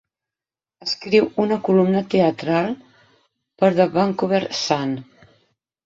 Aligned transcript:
Escriu 0.85 1.27
una 1.43 1.59
columna 1.67 2.03
teatral 2.15 2.73
per 3.61 3.73
"The 3.81 3.91
Vancouver 3.99 4.45
Sun". 4.67 5.01